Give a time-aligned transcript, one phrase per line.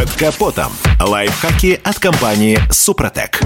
[0.00, 0.72] Под капотом.
[0.98, 3.38] Лайфхаки от компании «Супротек».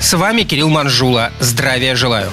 [0.00, 1.32] С вами Кирилл Манжула.
[1.40, 2.30] Здравия желаю.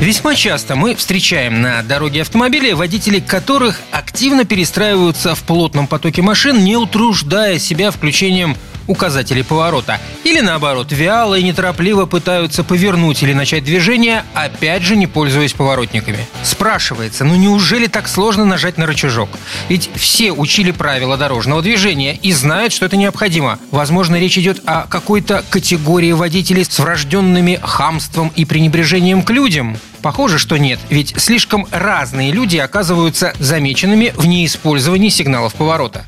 [0.00, 6.64] Весьма часто мы встречаем на дороге автомобили, водители которых активно перестраиваются в плотном потоке машин,
[6.64, 8.56] не утруждая себя включением
[8.86, 10.00] указателей поворота.
[10.24, 16.26] Или наоборот, вяло и неторопливо пытаются повернуть или начать движение, опять же не пользуясь поворотниками.
[16.42, 19.28] Спрашивается, ну неужели так сложно нажать на рычажок?
[19.68, 23.58] Ведь все учили правила дорожного движения и знают, что это необходимо.
[23.70, 29.76] Возможно, речь идет о какой-то категории водителей с врожденными хамством и пренебрежением к людям.
[30.02, 36.04] Похоже, что нет, ведь слишком разные люди оказываются замеченными в неиспользовании сигналов поворота.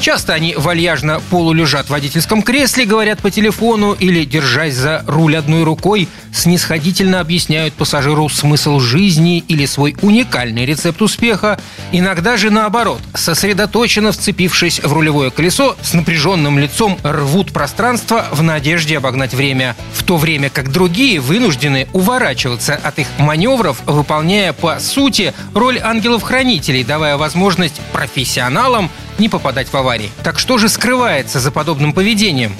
[0.00, 5.64] Часто они вальяжно полулежат в водительском кресле, говорят по телефону или, держась за руль одной
[5.64, 11.60] рукой, снисходительно объясняют пассажиру смысл жизни или свой уникальный рецепт успеха.
[11.90, 18.98] Иногда же наоборот, сосредоточенно вцепившись в рулевое колесо, с напряженным лицом рвут пространство в надежде
[18.98, 19.74] обогнать время.
[19.92, 26.84] В то время как другие вынуждены уворачиваться от их маневров, выполняя по сути роль ангелов-хранителей,
[26.84, 30.10] давая возможность профессионалам не попадать в аварии.
[30.22, 32.56] Так что же скрывается за подобным поведением?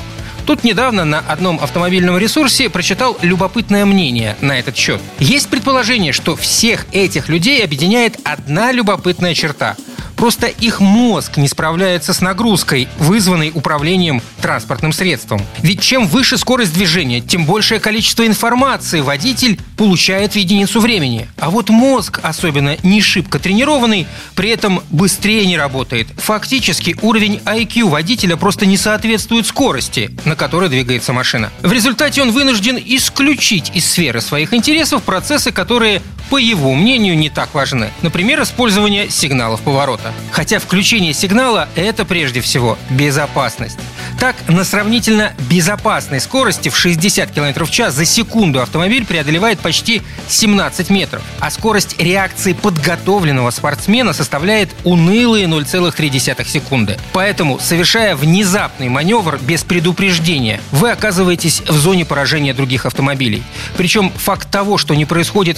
[0.47, 5.01] Тут недавно на одном автомобильном ресурсе прочитал любопытное мнение на этот счет.
[5.19, 9.77] Есть предположение, что всех этих людей объединяет одна любопытная черта–
[10.19, 15.41] Просто их мозг не справляется с нагрузкой, вызванной управлением транспортным средством.
[15.63, 21.29] Ведь чем выше скорость движения, тем большее количество информации водитель получает в единицу времени.
[21.39, 26.09] А вот мозг, особенно не шибко тренированный, при этом быстрее не работает.
[26.17, 31.51] Фактически уровень IQ водителя просто не соответствует скорости, на которой двигается машина.
[31.63, 37.31] В результате он вынужден исключить из сферы своих интересов процессы, которые по его мнению, не
[37.31, 37.91] так важны.
[38.03, 40.13] Например, использование сигналов поворота.
[40.31, 43.79] Хотя включение сигнала– это прежде всего безопасность.
[44.19, 50.03] Так, на сравнительно безопасной скорости в 60 км в час за секунду автомобиль преодолевает почти
[50.29, 56.99] 17 метров, а скорость реакции подготовленного спортсмена составляет унылые 0,3 секунды.
[57.13, 63.43] Поэтому, совершая внезапный маневр без предупреждения, вы оказываетесь в зоне поражения других автомобилей.
[63.77, 65.57] Причем факт того, что не происходит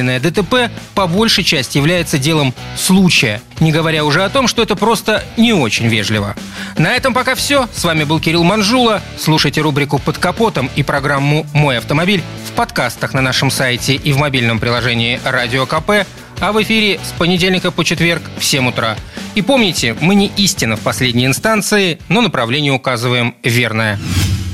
[0.00, 4.76] немедленное ДТП, по большей части является делом случая, не говоря уже о том, что это
[4.76, 6.34] просто не очень вежливо.
[6.78, 7.68] На этом пока все.
[7.74, 9.02] С вами был Кирилл Манжула.
[9.18, 14.18] Слушайте рубрику «Под капотом» и программу «Мой автомобиль» в подкастах на нашем сайте и в
[14.18, 16.06] мобильном приложении «Радио КП»,
[16.40, 18.96] а в эфире с понедельника по четверг в 7 утра.
[19.34, 23.98] И помните, мы не истина в последней инстанции, но направление указываем верное.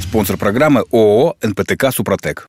[0.03, 2.49] Спонсор программы ООО «НПТК Супротек».